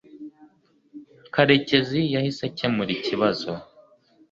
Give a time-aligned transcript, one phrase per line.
[1.33, 3.51] Karekezi yahise akemura ikibazo